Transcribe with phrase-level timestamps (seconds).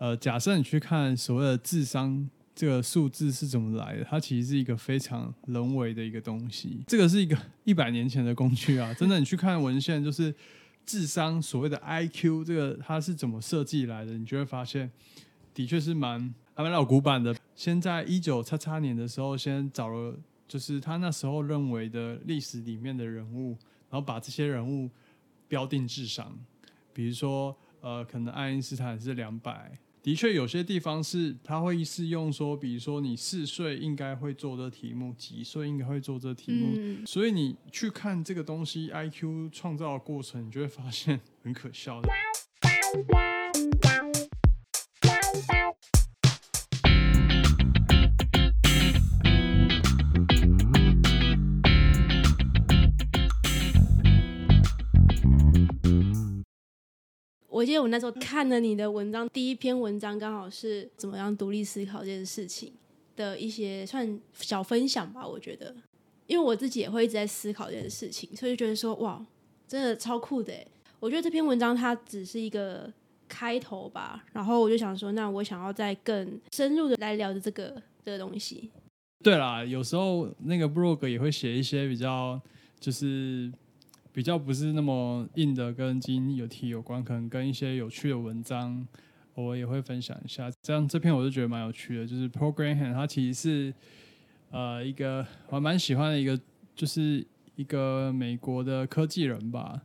[0.00, 6.84] 呃，假设你去看所谓的智商这个数字是怎么来的，它其实是一个非常人为的一个东西。
[6.86, 10.32] 这个是一个一百年前的工具啊，真的，你去看文献，就是
[10.86, 14.88] 智商所谓的 IQ 这个它是怎么设计来的，你就会发现，
[15.52, 17.34] 的确是蛮还蛮老古板的。
[17.56, 23.56] 先在一九叉叉年的时候，先找了就是他那时候认为的历史里面的人物，
[23.90, 24.88] 然后把这些人物
[25.48, 26.38] 标定智商，
[26.92, 29.76] 比如说呃，可能爱因斯坦是两百。
[30.02, 42.08] 的确，有些地方是他会是用说，比如说你四岁应该会做这题目，几岁应该会做这题目，所以你去看这个东西 I Q 创造的过程，你就会发现很可笑的。
[57.58, 62.72] 我记得我那时候看了你的文章，第一篇文章刚好是怎么样独立思考这件事情
[63.16, 65.26] 的一些算小分享吧。
[65.26, 65.74] 我觉得，
[66.28, 69.26] 因为我自己也会一直在思考这件事情，所以就觉得说，哇，
[69.66, 70.54] 真的超酷的。
[71.00, 72.88] 我觉得这篇文章它只是一个
[73.26, 78.70] 开头吧，然后我就想说，那我想要再更深入的来聊的这个这个东西。
[79.24, 82.40] 对啦，有时候那个 blog 也会写一些比较
[82.78, 83.52] 就是。
[84.18, 88.84] 比较不是那么硬的，跟基因有题有关，可能跟一些有趣的文章，
[89.34, 90.50] 我也会分享一下。
[90.60, 93.74] 这样这篇我就觉得蛮有趣的，就是 Program Hand，他其实是
[94.50, 96.36] 呃一个我蛮喜欢的一个，
[96.74, 97.24] 就是
[97.54, 99.80] 一个美国的科技人吧，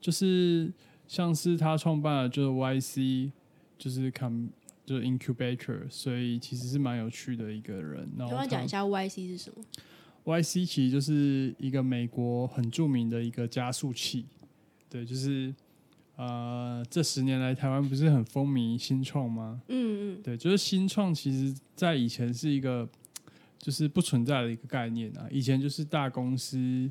[0.00, 0.72] 就是
[1.06, 3.32] 像是他创办了就是 YC，
[3.76, 4.46] 就是 Com
[4.86, 8.08] 就是 Incubator，所以其实是蛮有趣的一个人。
[8.16, 9.62] 然后讲一下 YC 是什么
[10.24, 14.24] ？YC 其实就是一个美国很著名的一个加速器，
[14.88, 15.54] 对，就是
[16.16, 19.60] 呃，这十年来台湾不是很风靡新创吗？
[19.68, 22.88] 嗯嗯，对，就是新创其实在以前是一个
[23.58, 26.90] 就是不存在的一个概念啊，以前就是大公司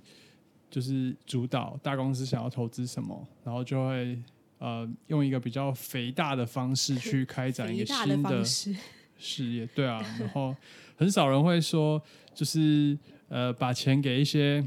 [0.70, 4.22] 就是主导，大公司想要投资什么，然后就会
[4.60, 8.44] 呃用一个比较肥大的方式去开展一个新的
[9.18, 10.56] 事业，对啊，然后
[10.98, 12.00] 很少人会说
[12.36, 12.96] 就是。
[13.34, 14.64] 呃，把钱给一些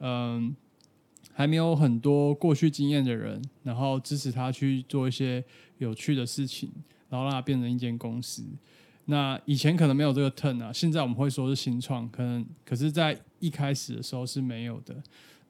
[0.00, 0.54] 嗯
[1.32, 5.42] 还没有很多过去经验的人，然后支持他去做一些
[5.78, 6.70] 有趣的事情，
[7.08, 8.44] 然后让他变成一间公司。
[9.06, 14.94] 那以前可能没有这个 turn 啊，现在我们会说是新创，可能可是在一开始的时候是没有的。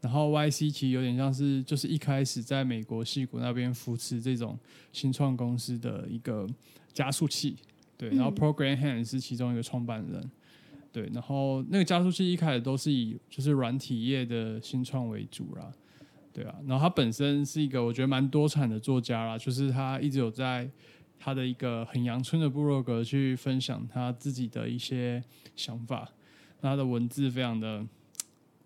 [0.00, 4.56] 然后 YC 其实有点像是就是一开始在美国戏谷那边扶持这种
[4.92, 6.48] 新创公司的一个
[6.92, 7.56] 加速器，
[7.96, 8.10] 对。
[8.10, 10.30] 然后 Program Hand 是其中一个创办人。
[10.92, 15.72] 对，然后那个加速器一开始都是以就是软体业的新创为主啦，
[16.32, 20.70] 对啊，然后他本身是一个我觉得蛮多产的作家啦，就是他一直有在
[21.18, 25.24] 他的一个很阳春的部落格去分享他自己的一些
[25.56, 26.10] 想法，
[26.60, 27.86] 他的文字非常的，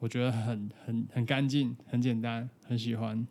[0.00, 3.26] 我觉得很很很干净，很简单，很喜欢。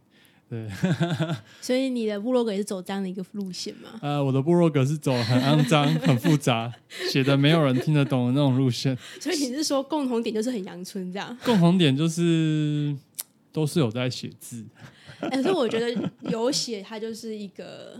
[0.48, 0.70] 对，
[1.60, 4.00] 所以你的部落格也是走这样的一个路线吗？
[4.02, 6.72] 呃，我的部落格是走很肮脏、很复杂，
[7.10, 8.96] 写的没有人听得懂的那种路线。
[9.20, 11.36] 所以你是说共同点就是很阳春这样？
[11.44, 12.96] 共同点就是
[13.52, 14.64] 都是有在写字。
[15.20, 17.94] 可是我觉得有写，它就是一个，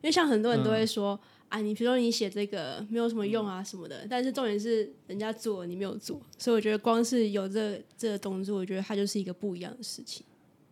[0.00, 1.18] 因为像很多人都会说
[1.48, 10.24] 啊，你比如说你写这个没有什么用啊什么的，但是重点是人家做你没有做，所以我觉得光是有这这个动作，我觉得它就是一个不一样的事情。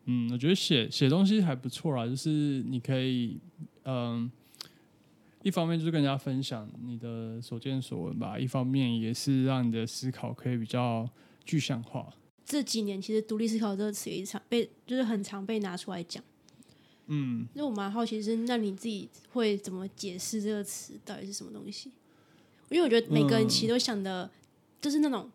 [0.09, 3.39] 嗯，我觉得写写东西还不错啦，就是你可以，
[3.85, 4.31] 嗯，
[5.43, 11.09] 一方面就是跟人家分享你的所见所闻吧，一方面也是让你的思考可以比较
[11.45, 12.09] 具象化。
[12.45, 16.23] 这几年其实“独立思考”这个词也常被，就是很常被拿出来讲。
[17.09, 21.91] 嗯，那我蛮好奇是，那你自己会怎么解释这个词到底是什么东西？
[22.69, 24.31] 因为我觉得每个人其实都想的，
[24.81, 25.29] 就是那种。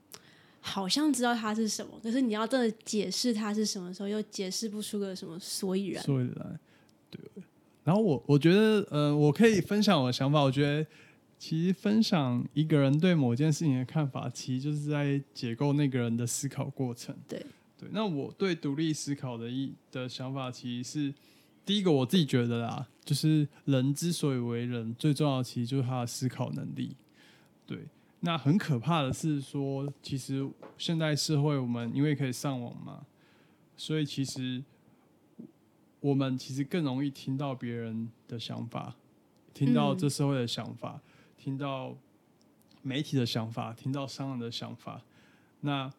[0.63, 6.03] 好像知道它是什么，可是你要真的解释它是什么时候，又解释不出个什么所以然。
[6.03, 6.59] 所以然，
[7.09, 7.19] 对。
[7.83, 10.39] 然后我我觉得，呃，我可以分享我的想法。
[10.41, 10.85] 我觉得，
[11.39, 17.15] 其实分享一个人对某件事情的看法，其实就是在解构那个人的思考过程。
[17.27, 17.43] 对
[17.79, 17.89] 对。
[17.91, 21.13] 那我对独立思考的一的想法，其实是
[21.65, 26.95] 第一个，我自己觉得啦，就是人之所以为人，最重要的其实就是他的思考能力。
[27.65, 27.79] 对。
[28.23, 30.47] 那很可怕的是说，其实
[30.77, 33.05] 现代社会我们因为可以上网嘛，
[33.75, 34.63] 所以其实
[35.99, 38.95] 我们其实更容易听到别人的想法，
[39.53, 41.01] 听到这社会的想法，
[41.35, 41.97] 听到
[42.83, 45.01] 媒体的想法，听到商人的想法，
[45.61, 45.91] 那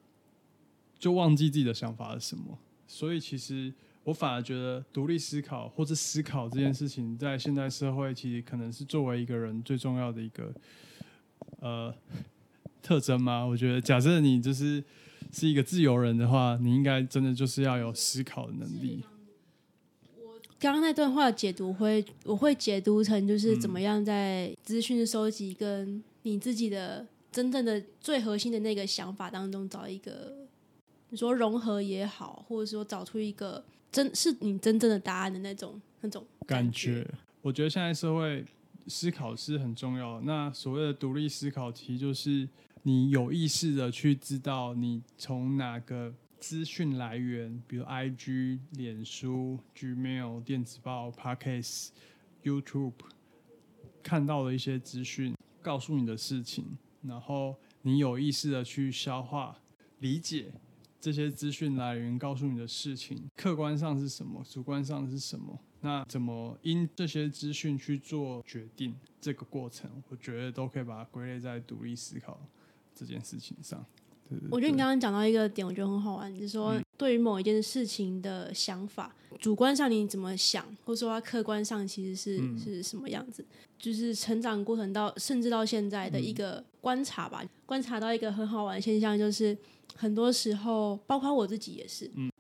[0.97, 2.57] 就忘记自己的想法是什么。
[2.87, 3.75] 所以其实
[4.05, 10.55] 我反而觉得独立思考或者思考这件事情，在现代社会其实可能是作为一个人最重要的一个
[11.61, 11.95] 呃
[12.83, 13.45] 特征吗？
[13.45, 14.83] 我觉得，假设你就是
[15.33, 19.05] 是一个自由人的话，你应该真的就是要有思考的能力。
[20.17, 30.35] 我刚刚那段话解读会，我会解读成就是怎么样在资讯收集跟你自己的真正的最核心的那个想法当中找一个，
[31.11, 33.65] 你说融合也好，或者说找出一个。
[33.93, 37.07] 真是你真正的答案的那种那种感觉。
[37.43, 38.43] 我觉得现在社会
[38.87, 40.21] 思考是很重要。
[40.23, 42.49] 那所谓的独立思考，其实就是
[42.83, 51.91] 你有意识的去知道你从哪个资讯来源，比如 I G、脸书、Gmail、电子报、Podcast、
[52.43, 52.95] YouTube
[54.03, 59.57] 看到的一些资讯，告诉你的事情，然后你有意识的去消化、
[60.01, 60.53] 理解。
[61.01, 65.59] 这些资讯来源告诉你的事情，客观上是什么，主观上是什么？
[65.83, 68.95] 那怎么因这些资讯去做决定？
[69.21, 72.41] 这个过程，我觉得都可以把它归类在独立思考
[72.95, 73.85] 这件事情上。
[74.51, 83.45] 我觉得你刚刚讲到一个点，我觉得很好玩，就是说对于某一件事情的想法，主观上你怎么想，或者说客观上其实是是什么样子？
[83.79, 89.57] 就是成长过程到甚至到现在的一个观察吧，观察到一个很好玩的现象，就是。
[89.95, 92.11] 很多时候，包括我自己也是。
[92.15, 92.32] 嗯，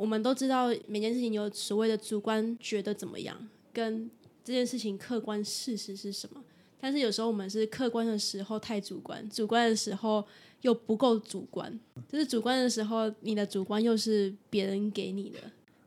[0.00, 3.36] 我们都知道每件事情有所谓的主观觉得怎么样，
[3.70, 4.10] 跟
[4.42, 6.42] 这件事情客观事实是什么。
[6.80, 10.26] 但是有时候我们是客观的时候太主观，主观的时候
[10.62, 11.78] 又不够主观。
[12.08, 15.38] 就是主观的时候，你的主观又是别人给你的。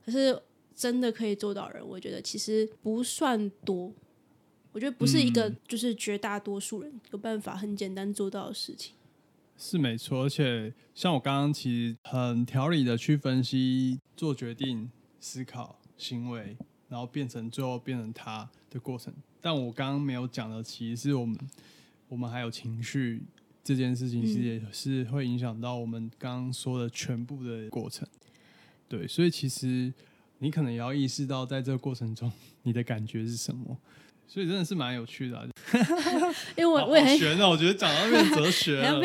[0.05, 0.39] 可是
[0.75, 3.91] 真的可以做到人，我觉得其实不算多。
[4.73, 8.93] 我觉得不是一个就是绝大多数人有办法很简单做到的事情。
[9.57, 14.89] 是没错，而且像我刚刚其实很条理的去分析做决定、
[15.19, 16.57] 思考、行为，
[16.89, 19.13] 然后变成最后变成他的过程。
[19.39, 21.37] 但我刚刚没有讲的，其实是我们
[22.09, 23.23] 我们还有情绪
[23.63, 28.07] 这件事情，其实也是会影响到我们刚刚说的全部的过程。
[28.89, 29.93] 对，所以其实
[30.39, 32.31] 你可能也要意识到，在这个过程中
[32.63, 33.77] 你的感觉是什么。
[34.25, 35.47] 所以真的是蛮有趣的，
[36.57, 38.99] 因为我我也很玄啊，我觉得讲到变哲学 了。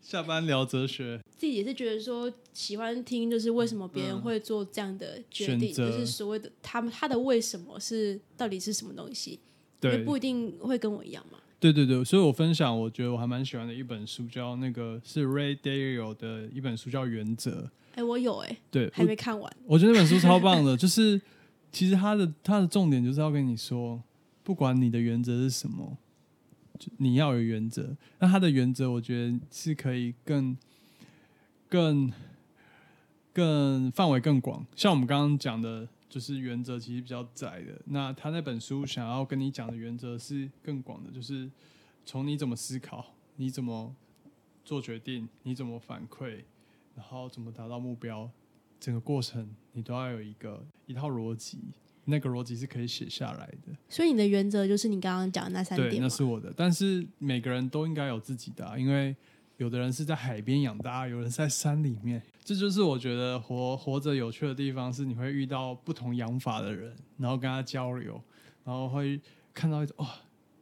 [0.00, 9.38] 下班聊哲学，自己也是觉得说喜欢听，就是为什么别人会做这样的决定，就是所谓的他们他的为什么是到底是什么东西？
[9.78, 11.38] 对，不一定会跟我一样嘛。
[11.58, 17.50] 对对对，所以我分享，我觉得我还蛮喜欢的一本书，叫那个是 Ray Dalio 的一本书，叫《原则》。
[17.94, 19.52] 哎，我有哎，对，还没看完。
[19.66, 21.20] 我觉得那本书超棒的， 就是
[21.70, 24.02] 其实它的它的重点就是要跟你说，
[24.42, 25.98] 不管你的原则是什么。
[26.98, 30.56] 你要有原则，那他的原则我觉得是可以更、
[31.68, 32.12] 更、
[33.32, 34.64] 更范围更广。
[34.74, 37.80] 像我们刚刚讲的，就是原则其实比较窄的。
[37.86, 41.50] 那他那本书想要跟你讲的原则是更广的，就是
[42.04, 43.94] 从你怎么思考，你怎么
[44.64, 46.44] 做决定，你怎么反馈，
[46.94, 48.30] 然后怎么达到目标，
[48.78, 51.58] 整个过程你都要有一个一套逻辑。
[52.06, 55.90] 那个逻辑是可以写下来的，所以你的原则就是你刚刚讲的那三点。
[55.90, 56.52] 对，那是我的。
[56.56, 59.14] 但是每个人都应该有自己的，因为
[59.58, 62.20] 有的人是在海边养大，有人在山里面。
[62.42, 68.20] 这就是我觉得活活着有趣的地方，是你会遇到不同养法的人，然后跟他交流，
[68.64, 69.20] 然后会
[69.54, 70.08] 看到一种哇，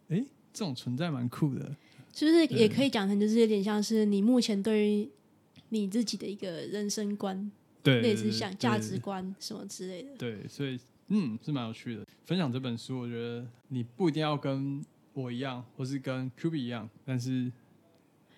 [0.09, 1.75] 哎，这种存在蛮酷的。
[2.13, 5.09] 是不是也可以讲成就是有点像是你目前对于
[5.71, 7.51] 你自己的一个人生观，
[7.83, 10.11] 对，类似像价值观什么之类的。
[10.19, 10.79] 对，所以。
[11.09, 12.07] 嗯，是蛮有趣的。
[12.25, 14.85] 分享这本书，我觉得你不一定要跟
[15.15, 17.51] 我一样，或是跟 Q B 一样，但是，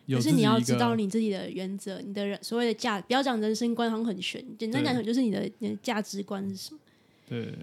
[0.09, 4.45] 可是你要知道你自己的原则，你的人所谓的价，不要讲人生观，好像很玄。
[4.57, 6.81] 简单讲，就是你的你的价值观是什么？
[7.29, 7.55] 对。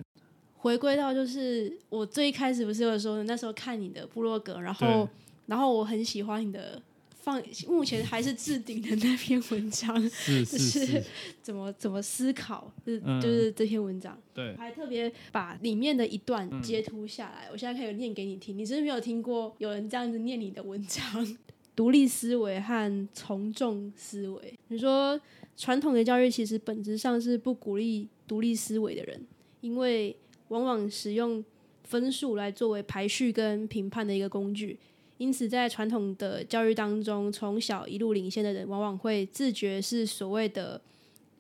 [0.58, 5.08] 回归到就是我最一开始不是有说，那时候看你的部落格，然后
[5.46, 6.82] 然后我很喜欢你的。
[7.28, 11.04] 放目前还是置顶的那篇文章，是
[11.44, 18.58] 怎么怎么思考，就是就是这篇文章，对，还特别把里面的一段截图下来，我现在可以念给你听。
[18.58, 21.04] 你是不是没有听过有人这样子念你的文章？
[21.76, 24.58] 独立思维和从众思维。
[24.70, 25.20] 你说
[25.58, 29.28] 传统的教育其实本质上是不鼓励独立思维的人，
[29.60, 30.16] 因为
[30.48, 31.44] 往往使用
[31.84, 34.80] 分数来作为排序跟评判的一个工具。
[35.18, 40.80] 因此，在传统的教育当中，从小一路领先的人，往往会自觉是所谓的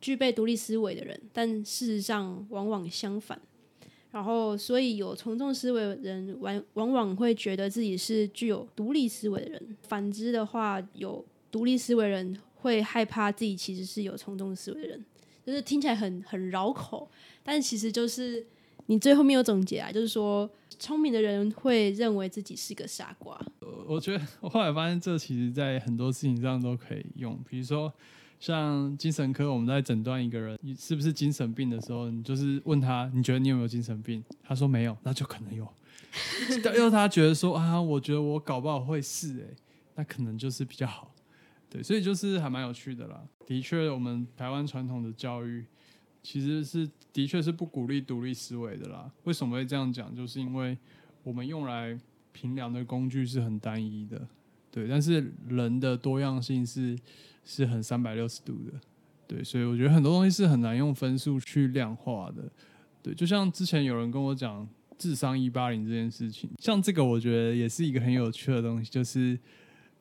[0.01, 3.39] 具备独立思维的人，但事实上往往相反。
[4.09, 9.77] 然后，所以有从众思维的人，往往往会觉得自己是具有独立思维的人。
[9.83, 15.05] 反之的话，有独立思维人会害怕自己其实是有从众思维的人。
[15.45, 17.09] 就是听起来很很绕口，
[17.43, 18.45] 但其实就是
[18.87, 23.39] 你最后面有总结啊，就是说聪明的人会认为自己是个傻瓜。
[23.87, 27.91] 我觉得我后来发现，这其实在很多事情上都可以用，比如说
[28.39, 34.23] 像精神科，我们在诊断一个人是不是精神病的时候，你就是问他，你觉得你有没有精神病？
[34.43, 35.67] 他说没有，那就可能有。
[36.77, 39.55] 要他觉得说啊，我觉得我搞不好会是哎，
[39.95, 41.13] 那可能就是比较好。
[41.69, 43.21] 对，所以就是还蛮有趣的啦。
[43.45, 45.65] 的确，我们台湾传统的教育
[46.29, 49.09] 其实是的确是不鼓励独立思维的啦。
[49.23, 50.13] 为什么会这样讲？
[50.13, 50.77] 就是因为
[51.23, 51.97] 我们用来
[52.33, 54.27] 评量的工具是很单一的，
[54.69, 54.89] 对。
[54.89, 56.99] 但是人的多样性是
[57.45, 58.73] 是很三百六十度的，
[59.25, 59.41] 对。
[59.41, 62.43] 所以我觉得很多东西是很难用分数去量化的，
[63.01, 63.13] 对。
[63.13, 64.67] 就像之前有人跟我讲
[64.97, 69.39] 智商一八零这件事情，像这个我觉得也是一个很有趣的东西，就是。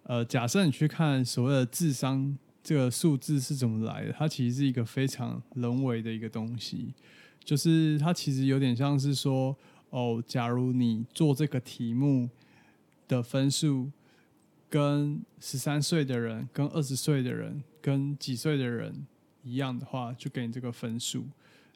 [0.09, 6.93] 呃，假设你去看所谓的智商这个数字是怎么来的，它其实是一个非常人为的一个东西，
[7.45, 9.57] 就是它其实有点像是说，
[9.91, 12.29] 哦，假如你做这个题目
[13.07, 13.93] 的分数
[14.69, 19.07] 跟十三岁的人、跟二十岁的人、跟几岁的人
[19.45, 21.25] 一样的话，就给你这个分数。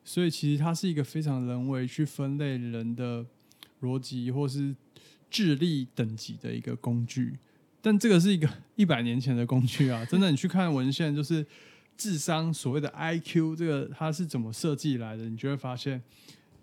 [0.02, 3.25] 所以其实它是一个非常人为去分类人的
[3.82, 4.75] 逻辑或是
[5.30, 7.38] 智力等级的一个工具。
[7.83, 10.05] 但这个是一个 一百年前的工具啊！
[10.11, 11.47] 真的，你去看文献，就是
[11.97, 15.25] 智商所谓的 I Q，这个它是怎么设计来的？
[15.29, 16.03] 你就会发现，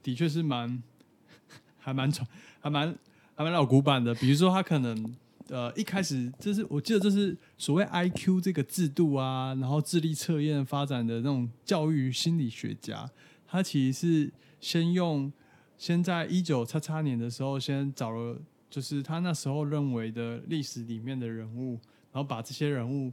[0.03, 0.81] 的确是蛮
[1.79, 2.27] 还蛮传，
[2.59, 2.95] 还蛮
[3.35, 4.13] 还蛮老古板的。
[4.15, 5.15] 比如说，他可能
[5.49, 13.09] 呃一开始，这是我记得这是所谓 I Q 这个制度啊，然后智力测验发展的那种教育心理学家，
[13.47, 15.31] 他其实是先用
[15.77, 18.39] 先在一九叉叉年的时候，先找了。
[18.69, 21.79] 就是他那时候认为的历史里面的人物，
[22.11, 23.11] 然后把这些人物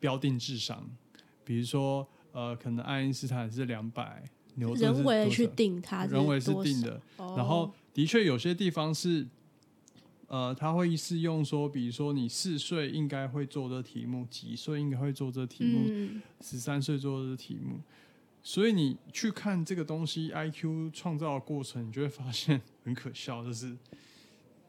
[0.00, 0.88] 标定智商，
[1.44, 4.24] 比如说呃，可能爱因斯坦是两百，
[4.54, 7.00] 牛顿人为去定他，人为是定的。
[7.18, 9.26] 然后的确有些地方是，
[10.28, 17.78] 呃，他会是用说，比如说你四岁应该会做这题目，几岁应该会做这题目，十三岁做这题目。
[18.42, 23.76] 所以你去看这个东西，I Q 创造的过程，你就会发现很可笑，就是。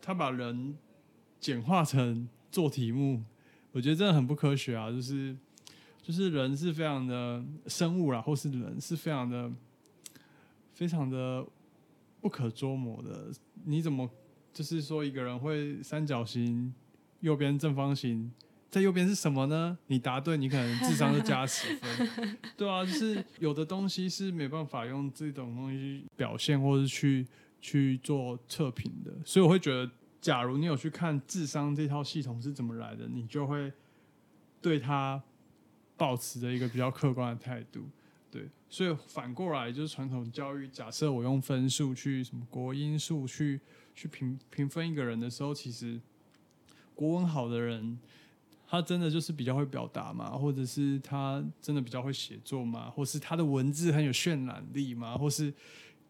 [0.07, 0.73] 他把人
[1.37, 3.21] 简化成做题目，
[3.73, 4.89] 我觉得真的很不科学啊！
[4.89, 5.35] 就是，
[6.01, 9.51] 就是人是非常的生物啦，或是人是非常的、
[10.71, 11.45] 非常的
[12.21, 13.29] 不可捉摸的。
[13.65, 14.09] 你怎么
[14.53, 16.73] 就是说一个人会三角形、
[17.19, 18.31] 右边正方形，
[18.69, 19.77] 在右边是什么呢？
[19.87, 22.09] 你答对，你可能智商就加十分。
[22.55, 27.27] 对啊，就是有的东西是没办法用这种东西表现，或是去。
[27.59, 33.71] 去做测评的，所以我会觉得，假如你有去看智商这套系统是怎么来的，你就会
[34.61, 35.21] 对他
[35.95, 37.81] 保持着一个比较客观的态度。
[38.29, 43.59] 对，所以反过来就是传统教育，假设我用分数去什么国因数去
[43.95, 45.99] 去评评分一个人的时候，其实
[46.93, 47.97] 国文好的人，
[48.67, 55.53] 他真的就是比较会表达嘛，或者是他真的比较会写作嘛，或是他的文字很有渲染力嘛，或是。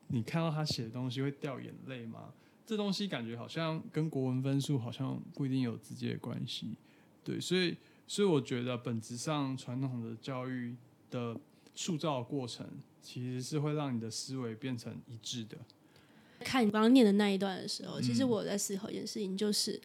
[0.09, 2.29] 你看到他写的东西会掉眼泪吗？
[2.67, 6.75] 这东西感觉好像跟国文分数好像不一定有直接的关系，
[7.23, 10.75] 对，所以所以我觉得本质上传统的教育
[11.09, 11.39] 的
[11.73, 12.67] 塑造过程
[13.01, 15.57] 其实是会让你的思维变成一致的。
[16.41, 19.79] 看你刚刚念的那一段的时候，其实我在思考一件事情，就是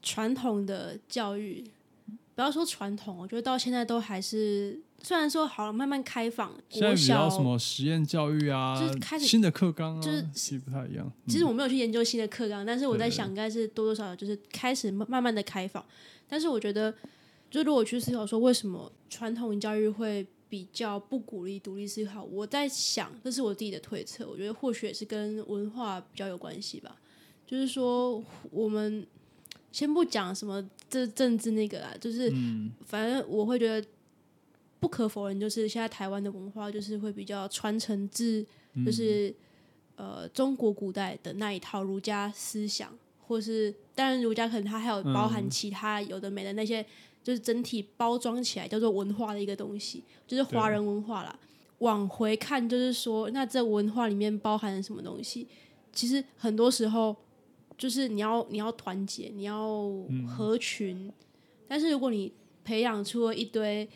[0.00, 1.64] 传统的教育，
[2.36, 4.80] 不要说传统，我觉得到现在都还是。
[5.00, 11.10] 虽然说好了，慢慢开放，现在比较什么实验教育啊，就是开始新的课纲啊，就是其实不太一样。
[11.28, 15.82] 其实我没有去研究新的课纲，但是我在想，应该是多多少少就是开始慢慢的开放。
[16.26, 16.92] 但是我觉得，
[17.48, 24.28] 就如果去思考说为什么传统教育会比较不鼓励独立思考，我在想，这是我自己的推测。
[24.28, 26.96] 我觉得或许也是跟文化比较有关系吧。
[27.46, 29.06] 就是说，我们
[29.70, 32.30] 先不讲什么这政治那个啦，就是
[32.84, 33.86] 反正我会觉得。
[34.80, 38.46] 不可否认，就是现在台湾的文化就是会比较传承自，
[38.86, 39.34] 就是
[39.96, 46.84] 呃中国古代的那一套儒家思想，或是当然儒家可能它还有包含其他有的没的那些，
[47.24, 51.36] 就是整体包装起来叫做文化的一个东西，就是华人文化啦。
[51.78, 55.48] 往回看，就是说那这文化里面包含了什么东西？
[55.92, 57.16] 其实很多时候
[57.76, 59.90] 就是你要你要团结，你要
[60.28, 61.12] 合群，
[61.66, 62.32] 但是如果你
[62.64, 63.88] 培养出了一堆。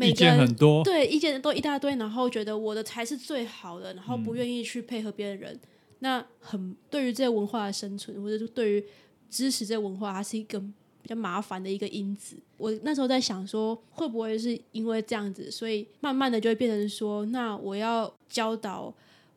[0.00, 5.58] 意见很多，对意见都一大堆，然后觉得我的才是最好的，然后不愿意去配合别的人，
[6.00, 8.84] 那很对于这个文化的生存，或者是对于
[9.30, 12.36] 支持这个文化，它是一个比较麻烦的一个因子。
[12.56, 18.92] 我那时候在想说，会不会是因为这样子，所以慢慢的就会变成说，那我要教导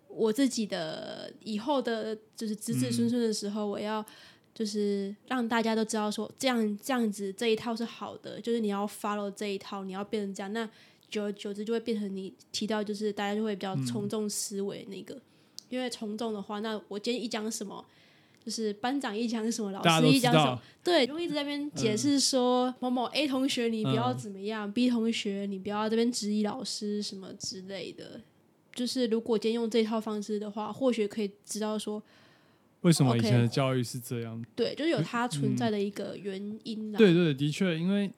[0.08, 4.04] 我自己的以后的，就是子子孙孙的时候，我要
[4.58, 10.68] 就是让大家都知道说，这样这样子这一套是好的，就是你要 follow 这一套，你要变成这样，那
[11.12, 15.22] 久而久之就会变成你提到，就是大家就会比较从众思维那个，
[15.70, 17.86] 因为从众的话，那我今天一讲什么。
[18.44, 28.22] 就是班长一讲什么，老师一讲什么，对，就一直在边解释说某某 A 同学你不要怎么样，B 同学你不要这边质疑老师什么之类的。
[28.74, 32.02] 就是如果今天用这套方式的话，或许可以知道说
[32.82, 34.44] 为什么以前的教育是这样。
[34.56, 36.92] 对，就是有它存在的一个原因。
[36.94, 38.12] 对对，的确，因为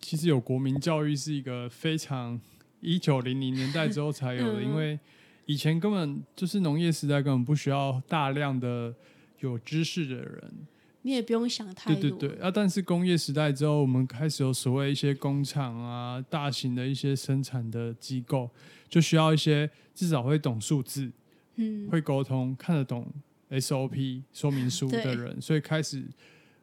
[0.00, 2.40] 其实有国民教育是一个非常
[2.80, 4.98] 一九零零年代之后才有的，因为
[5.46, 8.94] 以前根本就是农业时代，根本不需要大量的。
[9.40, 10.50] 有知识的人，
[11.02, 12.00] 你也不用想太多。
[12.00, 12.50] 对对对啊！
[12.50, 18.48] 但是工业时代之后，我们开始有所谓一些工厂啊，大型的一些生产的机构，
[18.88, 21.12] 就需要一些至少会懂数字，
[21.56, 23.06] 嗯，会沟通、看得懂
[23.50, 25.40] SOP 说明书的人。
[25.40, 26.04] 所以开始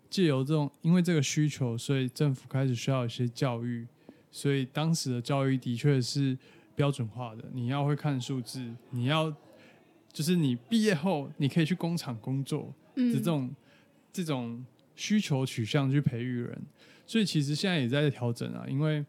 [0.10, 3.88] 借由这种，因为这个需求，所以政府开始需要一些教育。
[4.32, 6.38] 所以当时的教育的确是
[6.76, 9.36] 标准化的，你要会看数字，你要。
[10.12, 13.50] 就是你毕业后，你可以去工厂工作，这种
[14.12, 14.64] 这种
[14.96, 16.62] 需求取向去培育人，
[17.08, 19.04] 所以其实现在也在调整啊，因为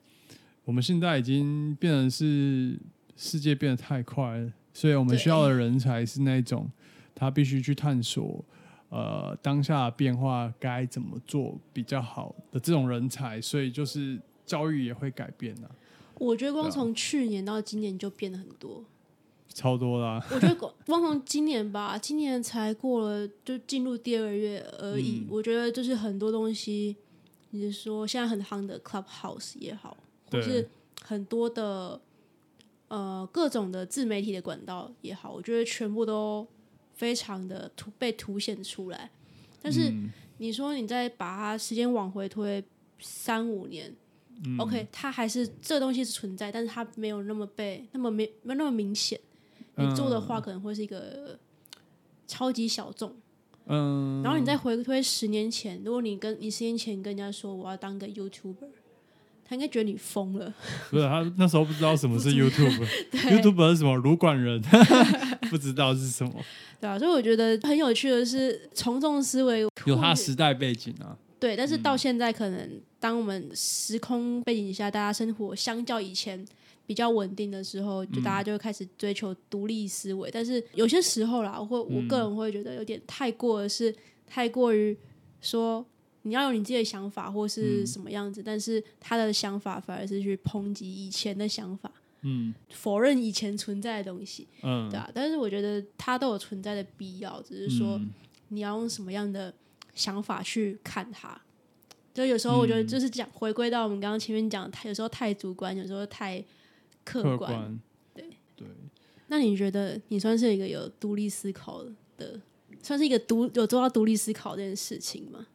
[0.65, 2.81] 我们现在已经变成是
[3.19, 6.71] 世界变得太快了，所以我们需要的人才是那种
[7.15, 8.45] 他必须去探索
[8.89, 15.71] 呃当下变化该怎么做比较好的这种人才，所以就是教育也会改变啊。
[16.19, 18.85] 我觉得光从去年到今年就变了很多。
[19.49, 20.21] 超多啦！
[20.33, 25.25] 我觉得光光从今年吧，今年才过了就进入第二个月而已。
[25.31, 26.97] 我觉得就是很多东西，
[27.51, 29.97] 你是说现在很夯的 Clubhouse 也好，
[30.29, 30.69] 或是
[31.03, 32.01] 很多的
[32.89, 36.45] 呃各种的自媒体的管道也好，我觉得全部都
[36.95, 39.11] 非常的突被凸显出来。
[39.61, 39.93] 但是
[40.39, 42.63] 你说你再把它时间往回推
[42.99, 43.95] 三五年
[44.59, 49.19] ，OK，它还是这东西是存在，但是它没有那么被那么没那么明显。
[49.77, 51.39] 你做的话可能会是一个
[52.27, 53.15] 超级小众，
[53.67, 58.69] 嗯，然后你再回推十年前，如果你跟你十年前跟人家说我要当个 YouTuber，
[59.45, 60.53] 他应该觉得你疯了。
[60.91, 63.95] 不是他那时候不知道什么是 YouTube，YouTube 是什么？
[63.97, 64.61] 撸管人
[65.51, 66.33] 不知道是什么。
[66.81, 71.17] 对啊，所以我觉得很有趣的是从众思维有他时代背景啊。
[71.39, 76.45] 对，但是到现在可能当我们时空背景下，大家生活相较以前。
[76.87, 80.29] 比较稳定的时候，就大家就会开始追求独立思维。
[80.31, 83.91] 但是有些时候啦，我会我个人会觉得有点太过的是
[84.27, 84.95] 太过于
[85.41, 85.83] 说
[86.25, 91.91] 你要有你自己的想法或是什么样子，但是他的想法反而是去抨击以前的想法，
[92.23, 95.11] 嗯，否认以前存在的东西，嗯，对啊。
[95.15, 98.01] 但是我觉得它都有存在的必要，只是说
[98.49, 99.55] 你要用什么样的
[99.95, 101.41] 想法去看它。
[102.13, 106.45] 就有时候我觉得就是讲回归到我们刚刚前面讲，有时候太主观，有时候太。
[107.07, 107.79] 客观，
[108.15, 108.67] 对对。
[109.27, 111.85] 那你觉得你算是一个有独立思考
[112.17, 112.41] 的，
[112.83, 115.47] 算是一个独有做到独立思考这件事情吗？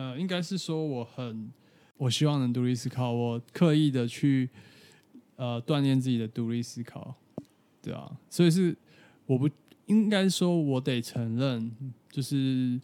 [0.00, 1.52] 呃，应该是说我很，
[1.98, 4.48] 我希望能独立思考，我刻意的去
[5.36, 7.14] 呃锻炼自己的独立思考，
[7.82, 8.10] 对啊。
[8.30, 8.74] 所以是
[9.26, 9.46] 我不
[9.84, 11.70] 应该说，我得承认，
[12.10, 12.80] 就是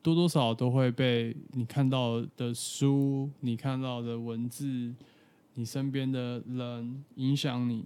[0.00, 4.94] 多多少少都会被你看到的书，你看到的文字。
[5.56, 7.84] 你身边的人影响你，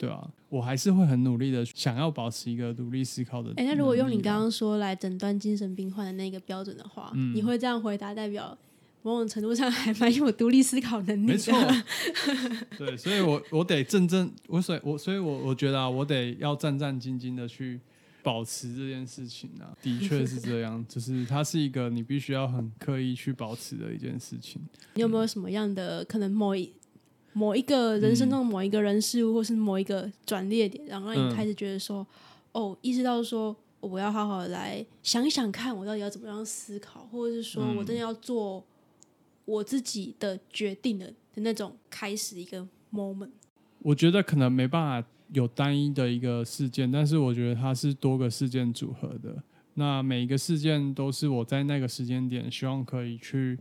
[0.00, 3.52] 对啊，我还是会很努力的，想要保持一个独立思考的。
[3.56, 8.56] 哎，那如果用你刚刚说来诊断精神病患的那个标准的话，你会这样回答，代表
[9.02, 11.26] 某种程度上还蛮有独立思考能力。
[11.26, 11.52] 没错，
[12.78, 17.78] 对，所以我我得正正，我所我所以我我觉得啊，我得要战战兢兢的去
[18.22, 24.62] 保持这件事情啊，的确是这样， 就是它是一个你必须要很刻意去保持的一件事情。
[24.94, 26.72] 你有没有什么样的可能某一？
[27.32, 32.04] 某一个人生中某一个人事物，或是某一个转捩点，然后让你开始觉得说，
[32.50, 38.64] 哦，意识到说，我要好好来想一想看，我到底要怎么样思考，或者是说我真的要做
[39.44, 43.30] 我自己的决定的的那种开始一个 moment。
[43.78, 49.40] 我觉得可能没办法有单一的一个事件，但是我觉得它是多个事件组合的。
[49.74, 53.56] 那每一个事件都是我在那个时间点希望可以去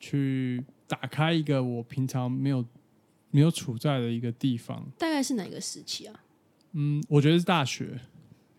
[0.00, 0.64] 去。
[0.88, 2.64] 打开一个我平常没有
[3.30, 6.20] 没有处在的一个地方，大概是哪个时期啊？
[6.72, 8.00] 嗯，我觉得是大学，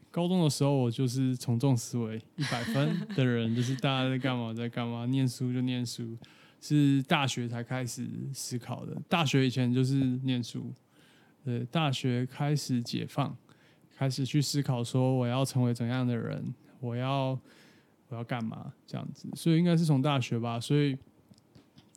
[0.10, 6.18] 高中的时候我就是从众思维一百分的人，就是大家在干嘛在干嘛，念书就念书。
[6.62, 10.74] 是大学才开始思考的，大学以前就是念书。
[11.46, 13.34] 对，大学开始解放，
[13.96, 17.30] 开始去思考说我要成为怎样的人，我要
[18.10, 19.30] 我要干嘛这样子。
[19.38, 20.60] 所以应该是从大学吧。
[20.60, 20.98] 所以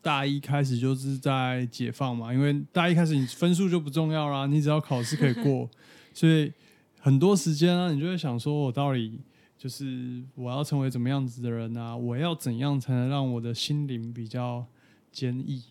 [0.03, 5.71] 大一开始就是在解放嘛，因为大一开始你分数就不重要啦，你只要考试可以过，
[6.13, 6.53] 所以
[7.01, 9.21] 很多时间啊，你就会想说我到底。
[9.59, 11.97] 就是我要成为怎么样子的人啊？
[11.97, 14.67] 我要怎样才能让我的心灵比较
[15.13, 15.63] 坚毅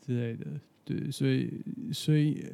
[0.00, 0.46] 之类的？
[0.84, 1.50] 对，所以
[1.92, 2.46] 所以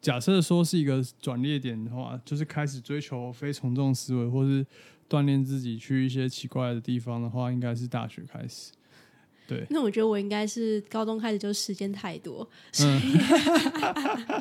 [0.00, 4.66] 假设说是一个转捩点的话，就是开始追求非从众思维，或是
[5.08, 8.72] 锻炼自己去一些奇怪的地方的话，应该是大学开始。
[9.46, 13.00] 对，那我觉得我应该是高中开始就时间太多，所以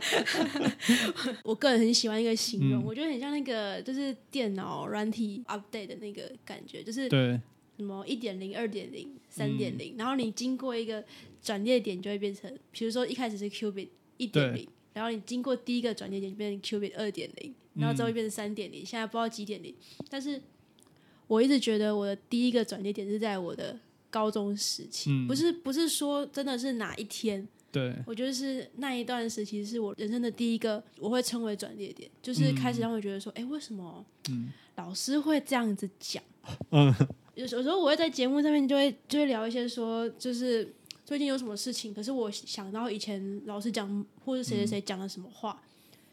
[1.43, 7.39] 我个人很喜欢一个形容，我觉得很像那个就是电脑软体 update 的那个感觉，就是对。
[7.77, 11.03] 什么一点零、二点零、三点零，然后你经过一个
[11.41, 19.75] 转捩点，就会变成，比如说一开始是 qubit 一点零，然后你经过第一个转捩点就变成 qubit 二点零，然后之后变成三点零，现在不知道几点零，
[20.09, 20.41] 但是
[21.27, 23.77] 我一直觉得我的第一个转捩点是在我的。
[24.15, 34.05] 高中时期，不是不是说真的是哪一天，对我觉得是那一段时期是我人生的第一个，我会称为转捩点，就是开始让我觉得说，哎，为什么
[34.77, 36.23] 老师会这样子讲？
[36.71, 36.95] 嗯，
[37.33, 40.73] 有有时候我会在节目上面就会就会聊一些说，就是
[41.03, 45.61] 最近有什么事情，可是我想到以前老师讲或者谁谁谁讲了什么话，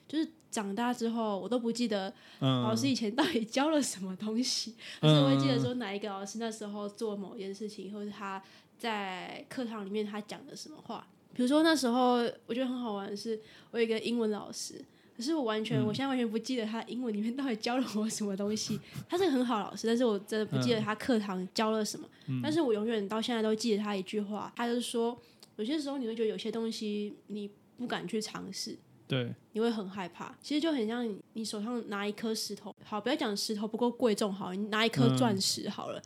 [0.08, 0.28] 就是。
[0.52, 8.40] 长大之后，我都不记得老师以前到底教了什么东西，可是我会记得说哪一个老师那时候做某件事情，或者他
[8.78, 11.06] 在课堂里面他讲的什么话。
[11.32, 14.84] 比如说那时候我觉得很好玩的是，我有一个英文老师，
[15.16, 18.78] 可是我完全我现在完全不记得他英文里面到底教了我什么东西。
[19.08, 22.06] 他是个很好老师，但是我真的不记得他课堂教了什么。
[22.42, 25.18] 但是我永远到现在都记得他一句话，他就是说，
[25.56, 28.76] 有些时候你会觉得有些东西你不敢去尝试。
[29.06, 30.34] 对，你会很害怕。
[30.40, 36.02] 其实就很像你，手上拿一颗石头，好，不要讲石头不够贵重，好，你拿一颗钻石好了，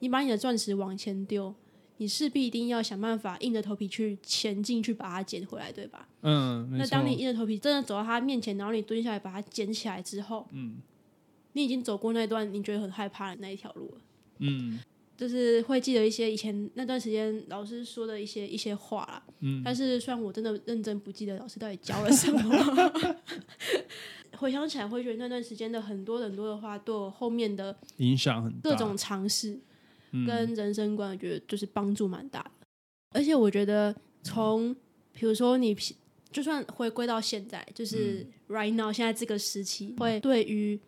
[0.00, 1.54] 你把你的钻石往前丢，
[1.96, 6.06] 你势必一定要想办法硬着头皮去前进，去把它捡回来，对吧？
[6.22, 10.76] 嗯，那当你硬着头皮真的走到他面前，然后你蹲下来把它捡起来之后，嗯，
[11.52, 14.00] 你已经走过那段你觉得很害怕的那一条路了，
[14.38, 14.78] 嗯。
[15.20, 22.94] 就是会记得一些以前那段时间老师说的一些一些话啦，嗯，但是虽然我真的认真不记得老师到底教了什么，
[24.38, 29.60] 回想起来会觉得那段时间的很多很多的话对我后面的影响很各种尝试
[30.26, 32.50] 跟人生观，我觉得就是帮助蛮大的。
[33.10, 34.74] 而且我觉得从
[35.12, 35.76] 比如说你
[36.32, 40.80] 就算回归到现在，就是 right now 现在这个时期，会对于。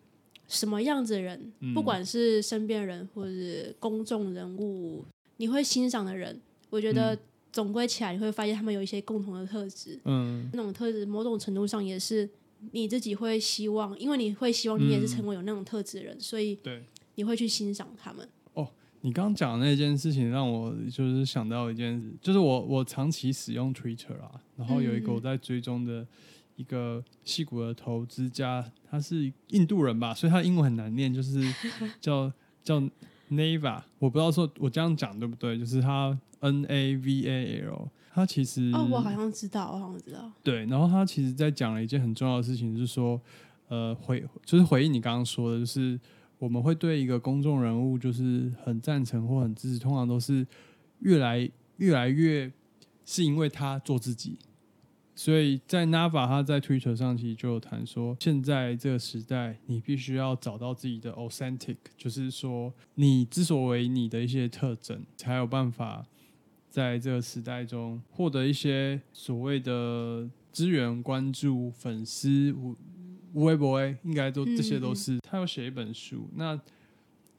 [0.47, 5.03] 什么样子的人，不管是身边人或者是公众人物，
[5.37, 7.17] 你会欣赏的人，我觉得
[7.51, 9.99] 总归起来你会发现他们有一些共同的特质。
[10.05, 12.29] 嗯，那种特质某种程度上也是
[12.71, 16.83] 你自己会希望，因为你会希望你也是成为有那种特质的人，所以对
[17.15, 18.27] 你会去欣赏他们。
[18.53, 18.67] 哦，
[19.01, 26.05] 你刚刚讲的那件事情让我就是想到一件事，就是我我长期使用 Twitter 啊，然后有一个我在追踪的。
[26.55, 31.41] 一个戏骨的投资家，他是印度人吧，所以他英文很难念，就是
[31.99, 32.31] 叫
[32.63, 32.81] 叫
[33.29, 43.19] Nava，我不知道说我这样讲对不对，就是他 N A V A L，他其实哦，我好像知道，我好像知道，对，然后他其实在讲了一件很重要的事情，就是说，
[43.69, 45.99] 呃，回就是回应你刚刚说的，就是
[46.37, 50.45] 我们会对一个公众人物就是很赞成或很支持，通常都是
[50.99, 52.51] 越来越来越
[53.05, 54.37] 是因为他做自己。
[55.15, 66.03] 所以在 Nava，他在 Twitter 上其实就有谈说，现在这个时代，你必须要找到自己的 authentic，就是说，你之所为你的一些特征，才有办法
[66.67, 72.51] 在这个时代中获得一些所谓的资源、关注、粉丝、
[73.33, 75.19] 微博，应该都这些都是。
[75.19, 76.59] 他要写一本书，那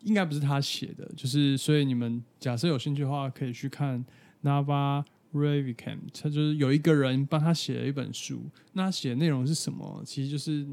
[0.02, 4.04] 应该不是他写的，就是所以你们假设有兴趣的话，可以去看
[4.44, 5.04] Nava。
[5.34, 10.02] Ravicam，他就是有一个人帮他写了一本书，那他写的内容是什么？
[10.06, 10.64] 其实就是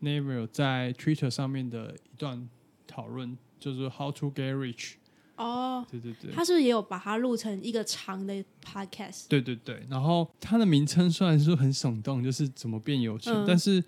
[0.00, 2.48] Naval 在 Twitter 上面的一段
[2.86, 4.94] 讨论，就是 How to get rich。
[5.36, 9.26] 哦，对对对，他是不是也有把它录成一个长的 podcast？
[9.28, 13.84] 对对对，然后它的名称虽然说很耸动，就是怎么变有钱，但是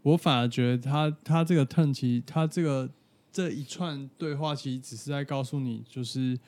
[0.00, 2.90] 我反而觉得他他这个 turn，其实他这个
[3.30, 6.38] 这一串对话，其实只是在告诉你，就是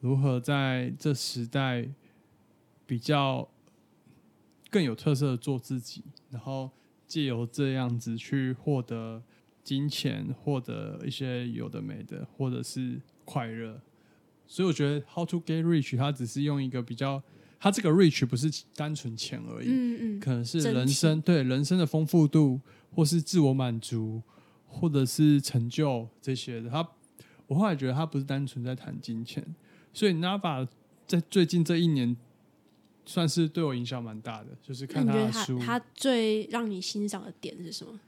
[0.00, 1.86] 如何在这时代。
[2.86, 3.48] 比较
[4.70, 6.70] 更有特色的做自己，然后
[7.06, 9.22] 借由这样子去获得
[9.62, 13.80] 金钱，获得一些有的没的，或者是快乐。
[14.46, 17.20] 所以我觉得 How to Get Rich，它只是用一个比较，
[17.58, 22.60] 它这个 Rich 不是单纯钱而已，嗯嗯，可能是人生对人生的丰富度，
[22.94, 24.22] 或是自我满足，
[24.68, 26.70] 或者是成就这些的。
[26.70, 26.88] 他
[27.48, 29.44] 我后来觉得他不是单纯在谈金钱，
[29.92, 30.68] 所以 Nava
[31.08, 32.16] 在最近这一年
[33.06, 37.98] 算是对我影响蛮大的，就是看他的书，他最让你欣赏的点是什么？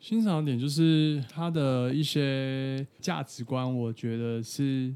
[0.00, 4.94] 欣赏的点就是他的一些价值观，我觉得是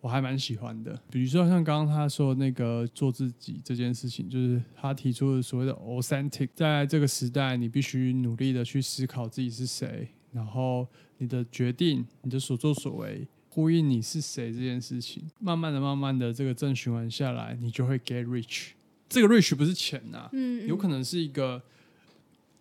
[0.00, 1.00] 我还蛮喜欢的。
[1.10, 10.88] 比如说像刚刚他说那个做自己这件事情，就是他提出的所谓的 authentic，在这个时代，你必须努力的去思考自己是谁，然后
[11.18, 18.72] 你的决定、你的所作所为呼应你是谁这件事情，慢慢的、慢慢的这个正循环下来，你就会 get rich。
[19.08, 21.62] 这个 rich 不是钱呐，嗯，有可能是一个。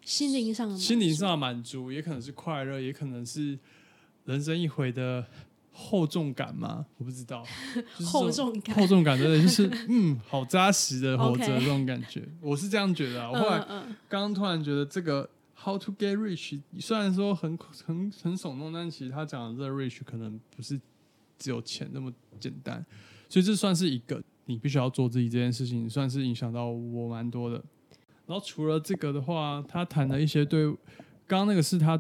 [0.02, 3.60] 心灵上的心灵上的满足，也可能是快乐，也可能是
[4.24, 5.26] 人生一回的
[5.74, 6.86] 厚重感吗？
[6.98, 7.46] 我不知道。
[8.06, 12.24] 厚重感，厚重感真的就是嗯，好扎实的 活着这种感觉。
[12.40, 13.32] 我是这样觉得啊。
[13.32, 13.60] 我后来
[14.08, 15.30] 刚刚突然觉得这个
[15.66, 20.80] How to get rich，虽然说很很很耸动，但其实他讲的这个 rich 可能不是
[21.40, 22.86] 只有钱那么简单。
[23.28, 27.56] 所以这算是一个你必须要做自己这件事情，算是影响到我蛮多的。
[28.28, 30.68] 然后除了这个的话，他谈了一些对，
[31.26, 32.00] 刚刚那个是他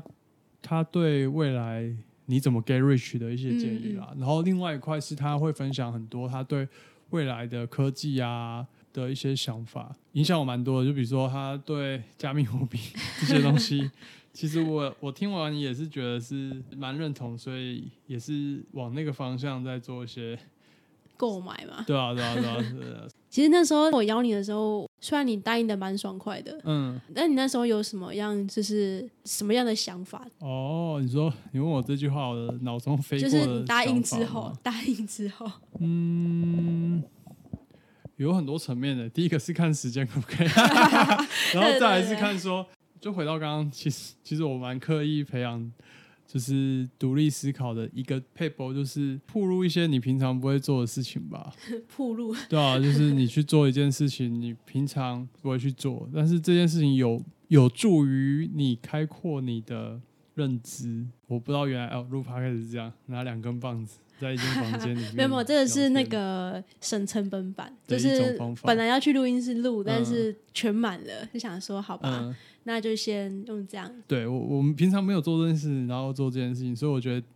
[0.61, 1.91] 他对未来
[2.27, 4.13] 你怎么 get rich 的一些建议啦。
[4.15, 6.67] 然后另外一块是他会分享很多他对
[7.09, 8.67] 未来的科技啊
[9.03, 10.87] 的一些想法，影响我蛮多的。
[10.87, 12.79] 就比如说他对加密货币
[13.19, 13.91] 这些东西，
[14.31, 20.39] 其实我我听完也是觉得是蛮认同，所以也是往那个方向在做一些。
[21.17, 21.81] 购买嘛？
[21.87, 23.07] 对啊，对啊，对啊，对啊。
[23.29, 30.27] 其实那时候我邀你的时候，虽然你答应的蛮爽快的，嗯，但你那时候有什么样，就是什么样的想法？
[30.39, 37.01] 哦，你说你问我这句话，我的脑中飞过就是答应之后，答应之后，嗯，
[38.17, 39.09] 有很多层面的。
[39.09, 40.47] 第一个是看时间可不可以，
[41.53, 42.65] 然后再来是看说，
[42.99, 45.71] 就回到刚刚，其实其实我蛮刻意培养。
[46.27, 51.53] 就是独立思考的一个配博，就是铺路一些你平常不会做的事情吧。
[51.87, 60.01] 铺路，对啊，就是你去做一件事情，你平常不会去做，但是这件事情有有助于你开阔你的
[60.33, 61.05] 认知。
[61.27, 65.15] 我不知道原来哦，录趴开始是这样，拿两根棒子在一间房间里面。
[65.15, 72.35] 没有，这个是那个省成本版，就是本来要去录音室录，但是全满了，就想说好吧。
[72.67, 73.91] 那就先用这样。
[74.07, 77.27] 对我，我们平常没有做这件事，然后做这件事情，所以我觉得，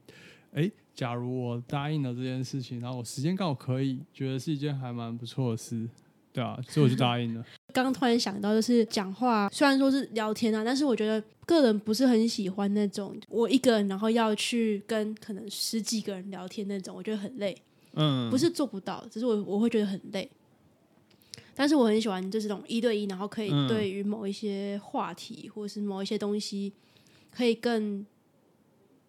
[0.53, 5.87] 哎，假如我答应了这件事情，然后我时间刚好可以，觉得是一件还蛮不错的事，
[6.33, 7.45] 对啊，所以我就答应了。
[7.73, 17.55] 刚刚突然想到，就是讲话虽然说是聊天啊，但是我觉得个人不是很喜欢那种我一个人，然后要去跟可能十几个人聊天那种，我觉得很累。
[17.93, 20.29] 嗯，不是做不到，只是我我会觉得很累。
[21.55, 26.71] 但是我很喜欢就是这种一对一，然后可以对于某一些话题或者是某一些东西，
[27.31, 28.05] 可以更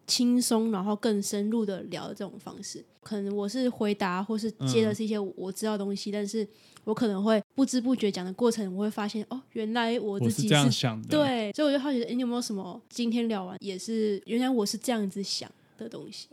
[0.07, 2.83] 轻松，然后更深入的聊的这种方式。
[3.01, 6.45] 可能我是回答或是接的是一些我知道东西，但是
[6.83, 11.07] 我可能会不知不觉讲的过程，我会发现哦，原来我自己是这样想的。
[11.09, 16.27] 对，所以我就好奇，哎，你有没有什么今天聊完也是原来我是这样子想的东西？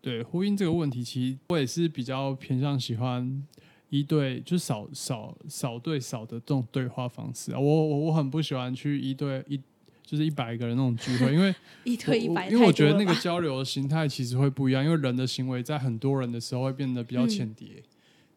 [0.00, 3.46] 对，呼应这个问题，其实我也是比较偏向喜欢。
[3.94, 9.60] 一对就少少少对少的这种对话方式啊，我我我很不喜欢去一对一，
[10.02, 17.82] 就是一百个人那种聚会，因为 一对一百，因为我觉得那个交流的形态其实会不一样，因为人的行为在很多人的时候会变得比较浅碟。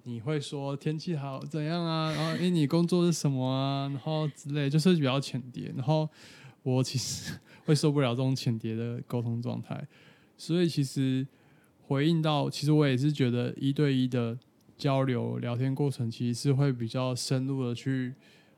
[0.06, 6.08] 你会说天气好怎样啊，然后哎你工作是什么啊，然后之类就是比较浅碟，然后
[6.64, 9.88] 我其实会受不了这种浅碟的沟通状态，
[10.38, 11.28] 所以其实
[11.88, 14.38] 回应到，其实我也是觉得一对一的。
[14.78, 18.14] 交流聊天过程其实是会比较深入的去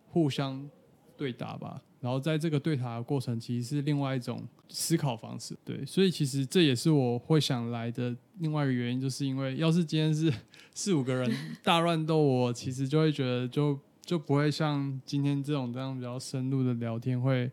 [0.08, 0.68] 互相
[1.16, 5.54] 对答吧，然后在这个对谈的过程，其实是另外一种思考方式。
[5.66, 10.34] 对，所以其实这也是我会想来的另外一个原因，就是因为要是今天是
[10.74, 11.30] 四五个人
[11.62, 17.52] 大乱斗，我其实就会觉得就就不会像今天这种这样比较深入的聊天，会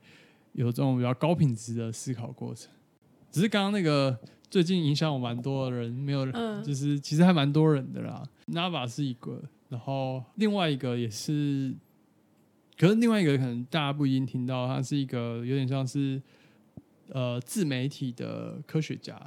[0.52, 2.70] 有这种比较高品质的思考过程。
[3.32, 4.16] 只是刚刚那个。
[4.50, 8.22] 最近影响我蛮多的人，没有，嗯就是其实还蛮多人的啦。
[8.52, 11.74] Nava 是一个，然后另外一个也是，
[12.76, 16.20] 可是另外一个可能大家不一定听到，他是一个有点像是
[17.08, 19.20] 呃自媒体的科学家，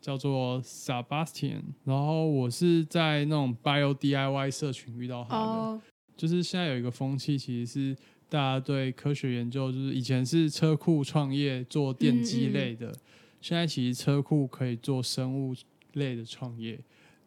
[0.00, 1.62] 叫做 Sebastian。
[1.84, 5.80] 然后我是在那种 Bio DIY 社群遇到他的，
[6.16, 7.96] 就是现在有一个风气，其实是
[8.28, 12.94] 大家对科学研究，就是以前是车库创业做电机类的，
[13.42, 15.54] 现在其实车库可以做生物
[15.92, 16.78] 类的创业，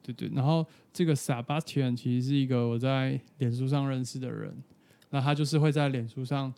[0.02, 0.28] 对对。
[0.34, 4.58] 然后这个 Sebastian 其实是一个我在脸书上认识的人，
[5.10, 6.54] 那他就是会在脸书上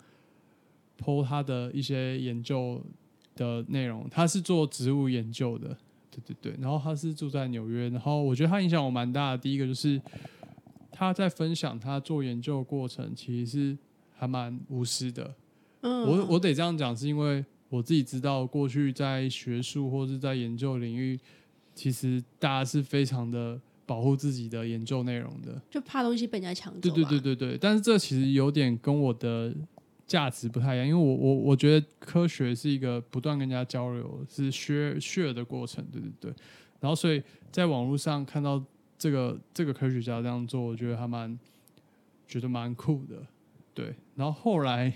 [1.00, 2.82] po 他的一些研究
[3.36, 5.78] 的内容，他是做植物研究的，
[6.12, 6.56] 对对对。
[6.62, 9.38] 然后他是住在纽约，然后我觉得他影响我蛮大的。
[9.38, 10.02] 第一个就是
[10.92, 13.78] 他在分享他做研究的过程，其实是。
[14.20, 15.36] 还蛮无私的，
[15.82, 21.20] 嗯，我我得这样讲，是因为我自己知道，过去在学术或是在研究领域，
[21.76, 26.80] 其实大家是非常的保护自己的研究内容的，就怕东西被人家抢走。
[26.82, 29.52] 对对对对对，但是这其实有点跟我的
[30.06, 36.34] 价值不太一样，因为我我我觉得科学是一个不断跟人家交流，是 share share 的过程，对对对。
[36.80, 38.64] 然后所以在网络上看到
[39.00, 41.40] 这个这个科学家这样做，我觉得还蛮
[42.28, 43.26] 觉得蛮酷的。
[43.74, 44.94] 对，然后后来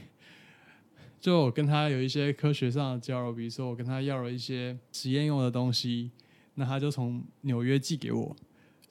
[1.19, 6.11] 就我跟他有一些科学上的交流，比如说我跟他要了一些实验用的东西，
[6.55, 8.35] 那他就从纽约寄给我，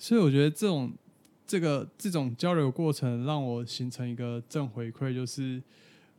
[0.00, 0.90] 所以我觉得这种
[1.46, 5.62] 这个这种交流过程让我形成一个正回馈，就是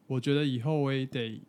[0.08, 1.41] 我觉得以后我也得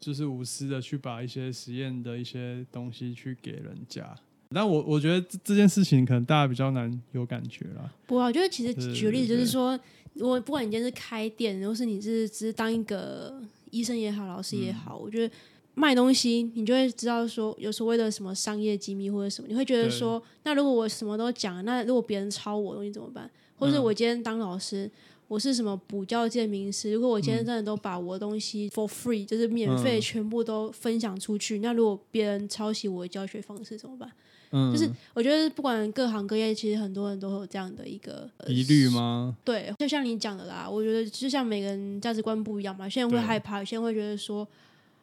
[0.00, 4.16] 就是无私的去把一些实验的一些东西去给人家。
[4.48, 7.92] 但我我觉得这这件事情可能大家比较难有感觉啦。
[8.06, 9.78] 不，我觉得其实举个例子就是说。
[10.14, 15.32] 如果不管你今天是开店，或是你是只是当一个医生也好，老师也好，我觉得
[15.80, 23.30] 卖东西，你就会知道说有所谓的什么商业机密或者什么，你会觉得说，那如果我什么都讲，那如果别人抄我东西怎么办？
[23.58, 24.90] 或者我今天当老师，
[25.26, 34.10] 我是什么补教界名师，如果我今天真的都把我的东西 for free，就是免费全部都分享出去，那如果别人抄袭我的教学方式怎么办？
[34.52, 39.36] 嗯就是我觉得不管各行各业，其实很多人都有这样的一个疑虑吗？
[39.44, 44.46] 对，就像你讲的啦，我觉得就像每个人价值观不一样嘛，有些人会害怕，有些人会觉得说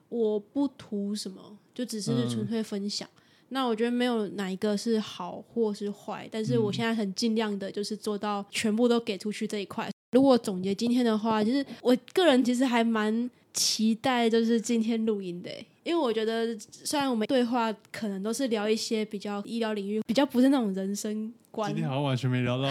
[0.09, 3.07] 我不图什么，就只是纯粹分享。
[3.49, 9.89] 那我觉得没有哪一个是好或是坏，但是我现在很尽量的，就是做到全部都给出去这一块。
[10.11, 15.49] 如果总结今天的话，就是我个人其实还蛮期待，就是今天录音的。
[15.83, 22.69] 因为我觉得，虽然我们对话可能都是聊一些比较医疗领域，比较不是那种人生观，今天好像完全没聊到。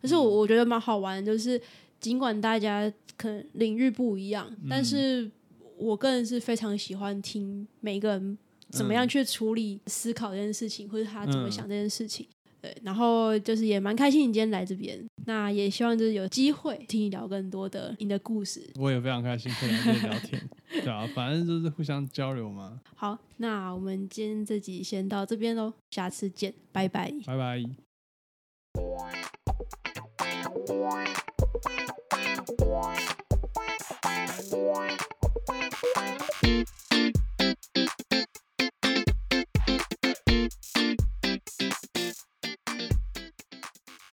[0.00, 1.60] 可是我我觉得蛮好玩，就是
[1.98, 5.28] 尽管大家可能领域不一样，但是
[5.76, 8.38] 我个人是非常喜欢听每个人
[8.70, 12.26] 怎么样去处理、思考这件事情，或者他怎么想这件事情。
[12.60, 18.66] 对，然后就是也蛮开心你今天来这边，那也希望就是有机会听你聊更多的你的故事。
[18.76, 22.80] 我也非常开心可以聊天，对啊，反正就是互相交流嘛。
[22.96, 27.62] 好，那我们今天这集先到这边喽，下次见，拜拜，拜拜。